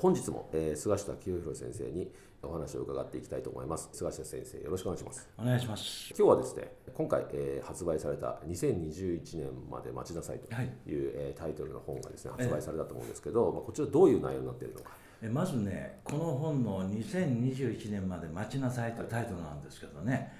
[0.00, 2.10] 本日も、えー、菅下清弘先生に
[2.42, 3.90] お話を伺っていきたいと思います。
[3.92, 5.28] 菅下先生よろしくお願いします。
[5.36, 6.14] お願いします。
[6.16, 14.90] 今日はですね今回、えー、発売された2021年まで待ちなさいという、はい、えー、タイトルの本がですね発売されたと思うんですけど、えー、まあ、こちらどういう内容になっているのか。
[15.30, 20.30] まずねこの本の2021年まで待ちなさいというタイトルなんですけどね、はい、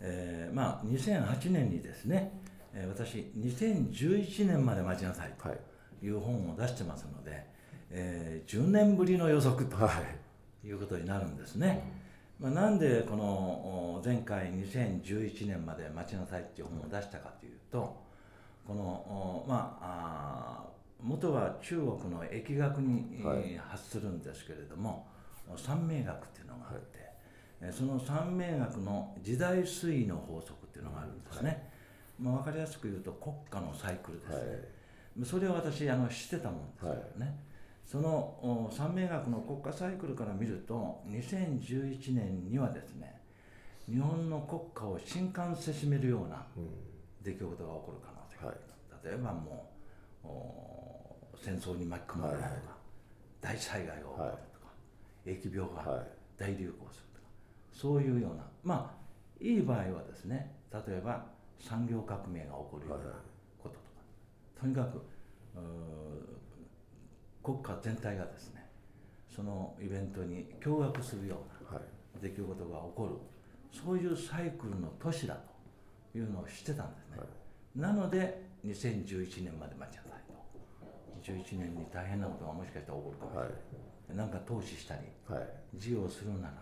[0.00, 2.38] えー、まあ2008年にですね
[2.86, 5.48] 私2011年まで待ちなさいと
[6.04, 7.55] いう本を出してますので、
[7.90, 9.76] えー、10年ぶりの予測と
[10.66, 10.70] い。
[10.72, 11.82] うことになるんですね。
[12.40, 17.96] まあ、なんでこの前回2011年まで待ちなさいっていう本を出したかというと
[18.66, 20.64] このまあ
[21.02, 25.06] 元は中国の疫学に発するんですけれども、
[25.48, 31.60] はい、三名学っていうのがあって、はい、その三名学の時代推移の法則っていうのがあるんですね、はい、
[32.18, 34.30] まあ、分かりやすく言うと国家のサイクルです
[35.16, 37.34] ね、それを私あの知ってたもんですけどね、
[37.86, 43.14] その三名学の国家サイクルから見ると2011年にはですね
[43.88, 46.44] 日本の国家を震撼せしめるような
[47.22, 49.70] 出来事が起こる可能性が例えばも
[50.24, 52.60] う戦争に巻き込まれるとか、はい、
[53.40, 54.32] 大災害が起こるとか、は
[55.24, 56.04] い、疫病が
[56.36, 57.28] 大流行するとか
[57.72, 59.06] そういうようなまあ
[59.40, 61.24] いい場合はですね例えば
[61.60, 63.12] 産業革命が起こるような
[63.62, 63.80] こととか、
[64.60, 65.00] とにかく
[67.46, 68.66] 国家全体がですね
[69.30, 71.36] そのイベントに驚愕するよ
[71.70, 71.80] うな
[72.20, 73.14] 出来事が起こる、
[73.70, 75.36] そういうサイクルの都市だ
[76.10, 81.30] というのを知ってたんですね、はい、なので2011年まで待ちなさいと。
[81.32, 83.50] 11年に大変なことがもしかしたら起こるかもしれない、
[84.08, 86.54] はい、なんか投資したり、はい、事業をするなら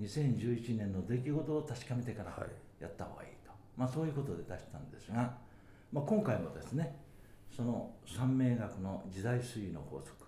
[0.00, 2.30] 2011年の出来事を確かめてから
[2.80, 5.36] やった方がいいと、まあ、そういうことで出したんですが、
[5.92, 6.96] まあ、今回もですね
[7.54, 10.21] その三名学の時代推移の法則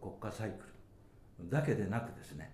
[0.00, 0.76] 国家サイクル。
[1.50, 2.50] だけでなくですね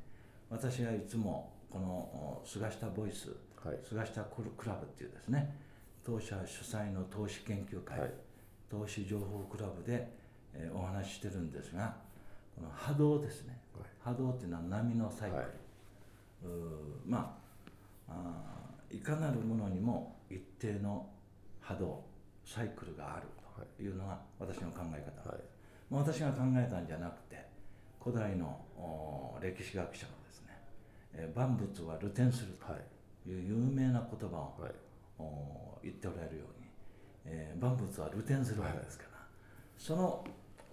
[0.50, 3.28] 私はいつもこの菅下ボイス、
[3.64, 5.56] はい、菅下クラブっていうですね
[6.04, 8.10] 当社主催の投資研究会、はい、
[8.70, 10.10] 投資情報クラブで、
[10.52, 11.94] えー、お話ししてるんですが
[12.56, 15.36] この波動ですね、はい、波動っていうのは波のサイク
[16.44, 16.50] ル、
[17.06, 17.42] まあ
[18.90, 21.08] いかなるものにも一定の
[21.60, 22.04] 波動
[22.44, 23.26] サイクルがある
[23.76, 23.88] とい。
[23.88, 25.34] うのが私の考え方、
[25.92, 27.44] 私が考えたんじゃなくて
[28.02, 28.58] 古代の
[29.40, 30.58] 歴史学者がですね、
[31.14, 32.76] え万物は流転するとい。
[32.76, 34.72] う有名な言葉を、はい、
[35.82, 36.68] 言っておられるように、
[37.26, 39.26] えー、万物は流転するわけですから、はい、
[39.78, 40.24] その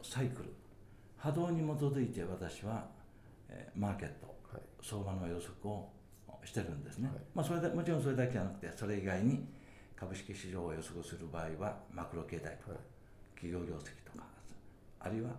[0.01, 0.53] サイクル
[1.17, 2.87] 波動に基づいて私は、
[3.49, 5.89] えー、マーケット、はい、相場の予測を
[6.45, 9.45] してるんですね、まあ、それでもちろんそれだけじゃなくてそれ以外に
[9.95, 12.79] 株式市場を予測する場合はマクロ経済とか、
[13.35, 13.98] 企業業績
[14.99, 15.29] あるいは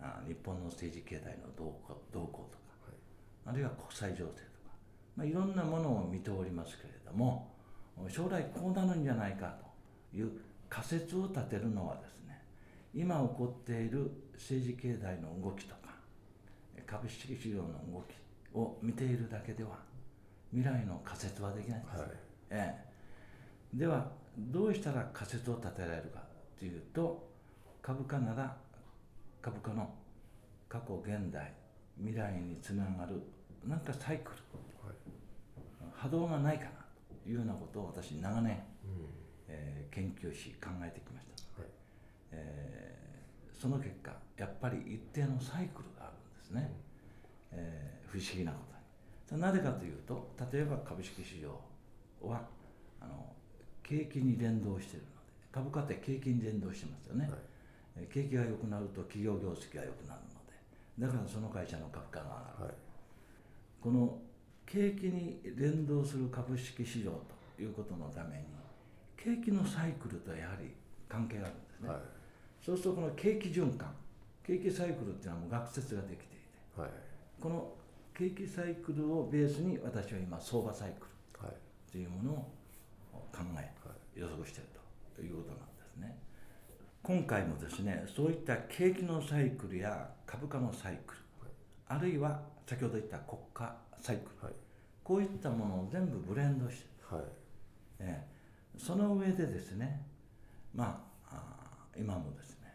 [0.00, 2.94] あ日本の政治経済の動向動向とか、はい、
[3.46, 4.28] あるいは国際情勢と
[4.66, 4.74] か、
[5.16, 7.54] まあ、いろんなものを見ておりますけれども
[8.08, 9.54] 将来こうなるんじゃないか
[10.12, 10.30] という
[10.68, 12.42] 仮説を立てるのはですね
[12.94, 15.80] 今起こっている政治経済の動きとか
[16.86, 19.78] 株式市場の動きを見ているだけでは
[20.52, 22.08] 未来の仮説はできないんです、はい、
[22.50, 22.74] え
[23.74, 24.06] え、では
[24.38, 26.20] どうしたら仮説を立てられるか
[26.58, 27.28] というと
[27.82, 28.56] 株価なら
[29.46, 29.88] 株価の
[30.68, 31.54] 過去現代
[31.98, 33.22] 未来につながる
[33.64, 34.38] なんかサイクル、
[34.84, 34.96] はい、
[35.94, 36.70] 波動がないかな
[37.22, 39.06] というようなことを私長年、うん、
[39.46, 41.70] えー、研究し考えてきました、はい、
[42.32, 46.74] えー、その結果やっぱり一定のサイクルがあるんですね、
[47.52, 48.58] うん、えー、不思議なこ
[49.30, 49.40] とに。
[49.40, 51.50] なぜかというと例えば株式市場
[52.28, 52.42] は
[53.00, 53.32] あの
[53.84, 55.16] 景気に連動しているので
[55.52, 57.38] 株価って景気に連動してますよね、はい
[58.12, 60.56] 景気が良くなると企業業績が良くなるので。
[60.98, 62.74] だからその会社の株価が上がる、はい、
[63.80, 64.18] この
[64.66, 67.12] 景気に連動する株式市場
[67.56, 68.44] ということのために
[69.16, 70.70] 景気のサイクルとやはり
[71.08, 71.98] 関係があるんですね、はい、
[72.64, 73.92] そうするとこの景気循環
[74.46, 76.90] 景気サイクルっていうのはもう学説ができていて、はい、
[77.40, 77.72] この
[78.16, 81.16] 景気サイクルをベースに私は今相場サイクル
[81.92, 82.04] とい。
[82.04, 82.34] うものを
[83.32, 83.72] 考え、
[84.14, 84.68] 予測している
[85.16, 85.75] ということなんです。
[85.75, 85.75] ね
[87.06, 91.20] 今回もですねそういった景気のサイクルや株価のサイクル、
[91.86, 94.52] あるいは先ほど言った国家サイクル、
[95.04, 97.24] こういったものを全部ブレンドして、はい。
[98.00, 100.04] えー、その上でですね
[100.74, 101.00] ま
[101.30, 101.38] あ
[101.96, 102.74] 今もですね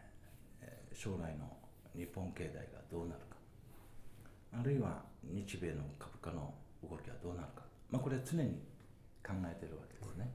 [0.94, 1.54] 将来の
[1.94, 3.36] 日本経済がどうなるか
[4.58, 8.52] あるいは日米の株価の動きはどうなるか、まあ、これは常に
[9.22, 10.30] 考えてるわけですね、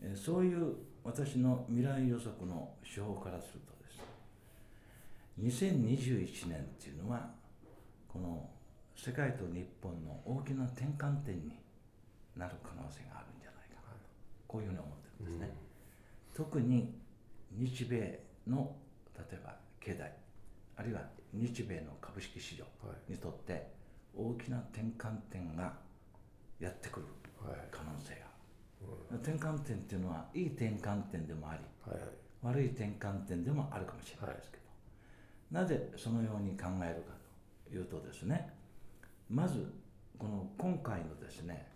[0.00, 5.62] えー、そういう私の未来予測の手法からするとです。
[5.66, 7.30] 2021年っていうのは
[8.08, 8.48] この
[8.94, 11.52] 世界と日本の大きな転換点に
[12.36, 14.06] なる可能性があるんじゃないかなと
[14.46, 15.50] こういうふうに思ってるんですね、
[16.30, 16.94] うん、特に
[17.50, 18.76] 日米の
[19.16, 20.12] 例えば経済
[20.76, 21.00] あるいは
[21.32, 22.64] 日米の株式市場
[23.08, 23.72] にとって
[24.16, 25.72] 大きな転換点が
[26.60, 27.06] やってくる
[27.70, 28.31] 可能性が、はい、
[29.16, 32.10] 転換点っていうのはいい転換点でもあり、はいはい、
[32.42, 34.56] 悪い転換点でもあるかもしれないですけ
[35.50, 37.12] ど、なぜそのように考えるか
[37.68, 38.52] というとですね
[39.28, 39.72] まず
[40.18, 41.66] この今回のですね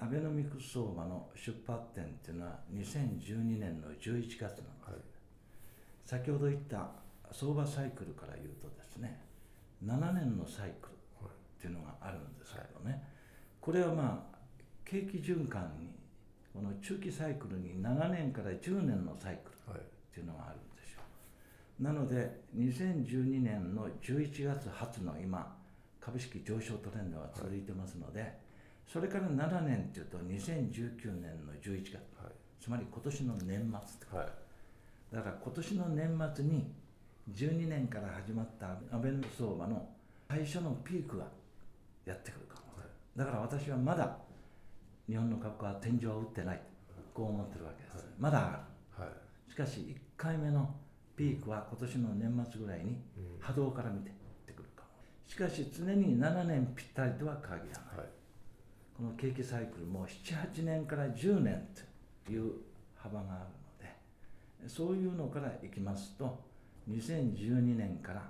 [0.00, 4.58] アベノミクス相場の出発点っていうのは2012年の11月なんです、
[4.90, 5.00] はい、
[6.04, 6.90] 先ほど言った
[7.30, 9.20] 相場サイクルから言うとですね
[9.86, 11.28] 7年のサイクルっ
[11.60, 13.02] ていうのがあるんですけどね、
[13.60, 14.38] これはまあ
[14.84, 15.90] 景気循環に
[16.52, 19.82] この中期サイクルに7年から10年のサイクルっ
[20.12, 21.00] ていうのがあるんでしょ
[21.80, 25.56] う、なので2012年の11月初の今
[26.00, 28.38] 株式上昇トレンドが続いてますので、
[28.86, 31.98] それから7年っていうと2019年の11月、
[32.60, 33.74] つまり今年の年
[34.10, 36.72] 末、はい、だから今年の年末に
[37.32, 39.88] 12年から始まったアベノミ相場の
[40.28, 41.24] 最初のピークが
[42.04, 44.18] やってくるかも、はい、だから私はまだ
[45.08, 46.62] 日本の株価は天井を打ってない。
[47.14, 49.10] こう思ってるわけです、はい、まだ上がる、は
[49.48, 50.74] い、しかし1回目の
[51.16, 52.96] ピークは今年の年末ぐらいに
[53.38, 54.12] 波動から見てっ
[54.46, 54.88] てくるかも。
[55.26, 58.06] しかし常に7年ぴったりとは限らない、
[58.96, 61.68] この景気サイクルも78年から10年
[62.24, 62.52] という
[62.96, 66.40] 幅があるのでそういうのからいきますと
[66.88, 68.22] 2012年から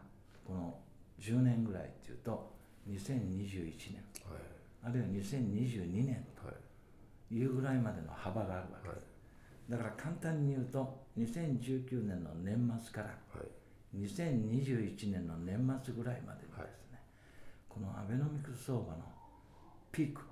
[0.47, 0.79] この
[1.21, 2.53] 10年ぐらいっていうと
[2.89, 2.97] 2021
[3.93, 4.52] 年、はい、
[4.85, 6.43] あるいは2022年と
[7.35, 7.45] い。
[7.47, 9.07] うぐらいまでの幅があるわけです、
[9.69, 13.17] はい、だから簡単に言うと2019年の年末から
[13.97, 16.99] 2021年の年末ぐらいまでにですね、
[17.69, 18.99] このアベノミクス相場の
[19.91, 20.23] ピーク、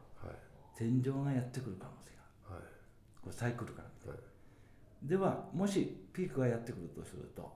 [0.77, 2.13] 天井がやってくる可能性
[2.49, 2.65] がある、
[3.23, 4.19] これサイクルから見て、
[5.03, 7.53] ではもしピークがやってくるとすると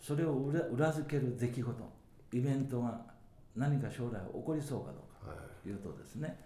[0.00, 1.92] それを裏裏付ける出来事
[2.32, 3.00] イベントが
[3.56, 5.32] 何か将来起こりそうかどうか
[5.62, 5.72] とい。
[5.72, 6.38] うとですね、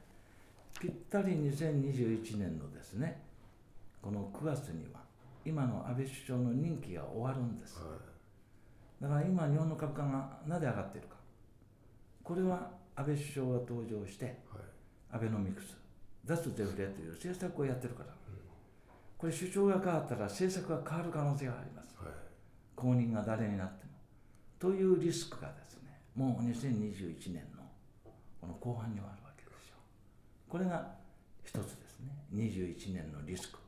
[0.80, 3.22] ぴったり2021年のですね
[4.02, 5.00] この9月には
[5.44, 7.78] 今の安倍首相の任期が終わるんです、
[9.00, 11.14] だから今日本の株価がなぜ上がっているか。
[12.22, 14.38] これは安倍首相が登場して、
[15.10, 15.76] アベノミクス
[16.24, 18.14] 脱デフレという政策をやってるから、
[19.18, 21.94] これ首相が変わったら政策が変わる可能性があります、
[22.74, 23.92] 後任が誰になっても。
[24.58, 25.83] というリスクがですね
[26.14, 27.62] もう2021年の
[28.40, 29.76] この後半にはあるわけですよ。
[30.48, 30.86] これが
[31.44, 32.12] 一つですね。
[32.34, 33.58] 21年のリスク。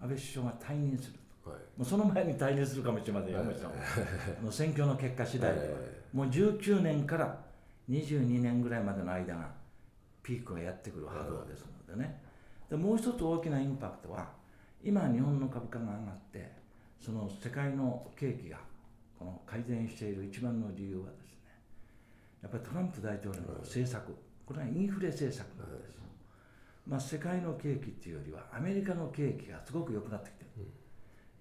[0.00, 3.46] 安倍首相が退任すると、はい、もうその前に退任するかもしれませんよ、はい、
[4.44, 7.36] も選挙の結果次第では、はい、もう19年から
[7.90, 9.50] 22年ぐらいまでの間が
[10.22, 12.20] ピークがやってくる波動ですのでね。
[12.70, 14.28] でもう一つ大きなインパクトは
[14.84, 16.52] 今日本の株価が上がって
[17.00, 18.58] その世界の景気が
[19.18, 21.37] この改善している一番の理由はですね
[22.42, 24.14] やっぱりトランプ大統領の政策、
[24.46, 25.46] これはインフレ政策。
[25.58, 26.02] なんですよ、
[26.86, 30.66] まあ、世界の景気っていうよりはアメリカの景気がすごく良くなってきてる、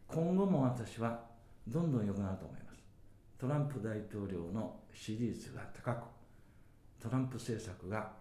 [0.07, 1.19] 今後も私は
[1.67, 2.79] どんどん良くなると思います。
[3.39, 6.03] トランプ大統領の支持率が高く
[6.99, 8.11] トランプ政策が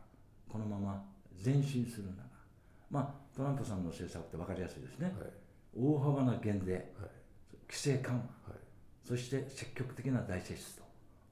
[0.49, 1.02] このまま
[1.45, 2.26] 前進するなら。
[2.90, 5.30] まあトランプさんの政策って分かりやすいですね、はい、
[5.76, 6.83] 大幅な減税、はい。
[7.68, 8.21] 規制緩和、
[8.52, 8.61] はい、
[9.04, 10.83] そして積極的な大接出と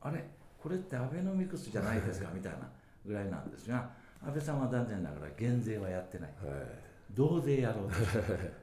[0.00, 0.24] あれ
[0.64, 2.60] これってアベノミクスじゃないですかみたいな
[3.04, 3.90] ぐらいなんですが
[4.26, 6.56] 安倍さんは断然ながら減税はやってない、はい、
[7.12, 7.90] 増税やろう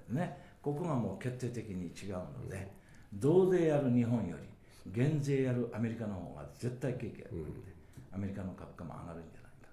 [0.09, 0.35] とね。
[0.63, 2.71] ここがもう決定的に違うので、
[3.13, 7.71] うん、増税やる日本より減税やるアメリカの方が絶対景気が良くて、
[8.11, 9.69] うん、アメリカの株価も上がるんじゃないか。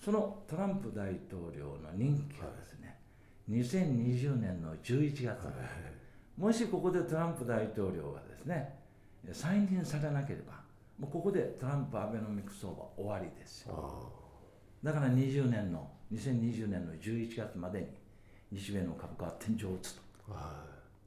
[0.00, 2.98] そのトランプ大統領の任期がですね、
[3.48, 8.76] はい、2020年の11月、はい、もしここでトランプ大統領がですね
[9.32, 10.63] 再任されなければ
[10.98, 14.12] もうここでトランプ・アベノミクス相場終わりですよ。
[14.82, 17.88] だから20年の2020年の11月まで
[18.50, 20.02] に日米の株価は天井を打つと。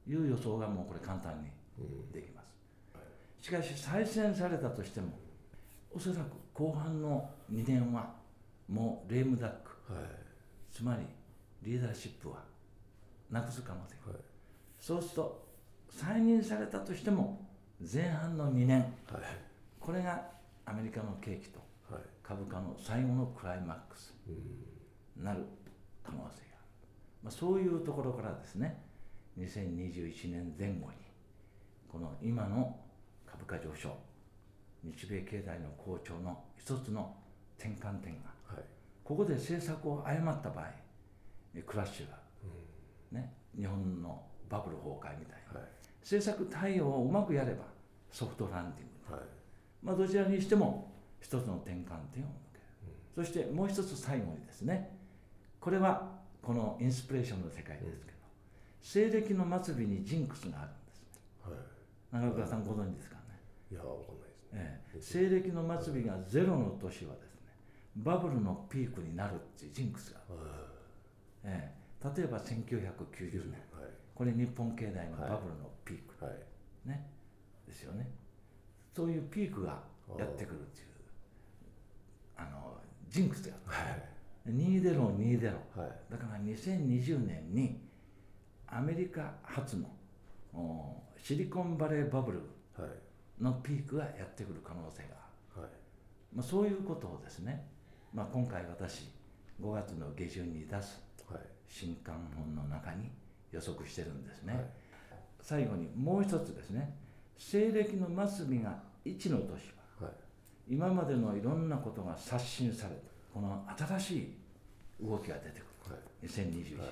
[0.06, 0.14] い。
[0.14, 1.50] う予想がもうこれ簡単に
[2.12, 2.54] できます、
[3.40, 5.08] しかし再選されたとしても
[5.94, 8.14] おそらく後半の2年は
[8.68, 10.04] もうレームダック、はい、
[10.74, 11.06] つまり
[11.62, 12.42] リーダーシップは
[13.30, 14.20] なくす可能性、はい、
[14.80, 15.46] そうすると
[15.90, 17.46] 再任されたとしても
[17.80, 19.22] 前半の2年、はい、
[19.88, 20.20] これが
[20.66, 21.60] アメリカの景気と
[22.22, 24.36] 株価の最後のクライマックスに
[25.16, 25.46] なる
[26.04, 26.38] 可能性がある、
[27.22, 28.82] まあ、そういうところからですね
[29.38, 30.96] 2021年前後に
[31.90, 32.76] この今の
[33.24, 33.96] 株価上昇
[34.84, 37.16] 日米経済の好調の一つの
[37.58, 38.64] 転換点が、はい、
[39.02, 40.66] ここで政策を誤った場合
[41.66, 42.18] クラッシュが、
[43.10, 45.70] うん、ね、日本のバブル崩壊みたいな、はい、
[46.02, 47.64] 政策対応をうまくやれば
[48.12, 49.37] ソフトランディング、はい、
[49.82, 52.26] まあ、どちらにしても一つの転換点を
[53.14, 54.96] そしてもう一つ最後にですね
[55.60, 58.18] これはこのインスピレーションの世界ですけど、
[58.80, 61.02] 西暦の末尾にジンクスがあるんです。
[61.02, 61.56] ね、
[62.12, 63.22] 長倉さんご存知ですかね？
[63.72, 67.40] いやわかんないええ、西暦の末尾がゼロの年はですね
[67.96, 70.20] バブルのピークになるっていうジンクスが、
[71.44, 77.10] ええ、例えば1990年、はい、これ日本経済のバブルのピーク、はい、ね、
[77.66, 78.08] ですよね
[78.98, 79.78] そういうピークが
[80.18, 80.86] やってくるっていう
[82.36, 82.76] あの
[83.08, 83.96] ジンクスがは
[84.44, 87.80] い、2020、はい、だから2020年に
[88.66, 89.86] アメリカ初の
[91.16, 92.40] シリコンバレーバブル
[93.40, 95.04] のピークがやってくる可能性
[95.54, 95.62] が。
[95.62, 95.70] はい。
[96.34, 97.68] まあ、そういうことをですね、
[98.12, 99.10] まあ、今回私
[99.62, 101.00] 5月の下旬に出す
[101.68, 103.12] 新刊本の中に
[103.52, 104.64] 予測してるんですね、はい、
[105.40, 106.96] 最後にもう一つですね
[107.38, 109.48] 西暦の末尾が1の年
[110.00, 113.02] は、はい、今までのいろんなことが刷新されて
[113.32, 114.34] この新しい
[115.00, 116.86] 動きが出てくる、はい、2021年、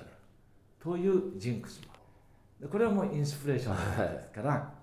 [0.79, 1.81] というジンクス
[2.61, 4.73] もこれはもうインスピレーションですから、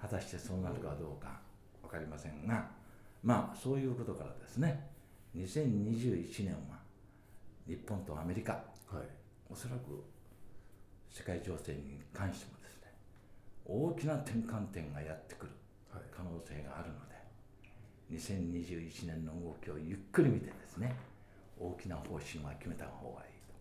[0.00, 1.40] 果たしてそうなるかどうか
[1.82, 2.66] 分かりませんが
[3.22, 4.88] まあそういうことからですね
[5.36, 6.78] 2021年は
[7.66, 8.62] 日本とアメリカ、はい、
[9.50, 10.04] おそらく
[11.10, 12.92] 世界情勢に関してもですね
[13.64, 15.52] 大きな転換点がやってくる
[16.14, 17.12] 可能性があるので、
[18.18, 20.94] 2021年の動きをゆっくり見てですね
[21.58, 23.54] 大きな方針は決めた方がいいと。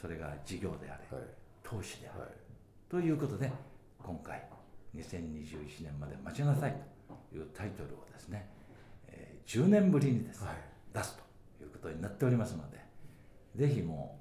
[0.00, 1.26] それが事業であれ、はい、
[1.62, 2.30] 投資であれ、はい、
[2.88, 3.50] ということで
[3.98, 4.42] 今回
[4.94, 6.76] 2021年まで待ちなさい
[7.08, 8.48] というタイトルをですね、
[9.08, 10.56] えー、10年ぶりにですね、はい、
[10.94, 11.16] 出す
[11.58, 12.78] ということになっておりますので
[13.56, 14.20] ぜひも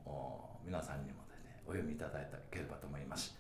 [0.64, 3.36] う皆さんにもですねお読みいただいければと思います、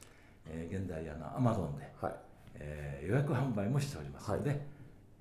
[0.47, 2.15] えー、現在あの Amazon で、はい、
[2.59, 4.61] えー、予約販売もしておりますので、はい、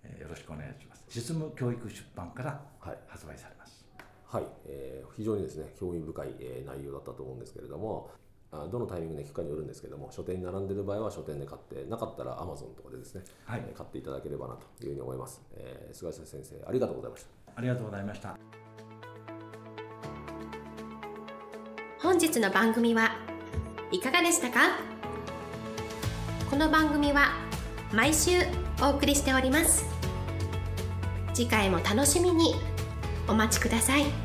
[0.04, 1.04] えー、よろしくお願いします。
[1.08, 2.60] 実務教育出版から
[3.06, 3.84] 発売されます。
[4.26, 8.10] はい、えー、非常にですね興味深い、えー、内容だったと思うんですけれども
[8.70, 17.28] どのタイミングで聞くかによるんですけども書店に並んでる場合は書店で買ってなかったらアマゾンとかでですね、はい、え買っていただければなというふうに思います、えー、菅下先生ありがとうございました。
[17.56, 18.36] ありがとうございました。
[22.00, 23.12] 本日の番組は
[23.92, 24.78] いかがでしたか？
[26.50, 27.32] この番組は
[27.92, 28.30] 毎週
[28.82, 29.84] お送りしております
[31.32, 32.54] 次回も楽しみに
[33.26, 34.23] お待ちください。